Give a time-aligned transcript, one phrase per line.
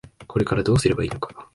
[0.27, 1.47] これからどうすればいいのか。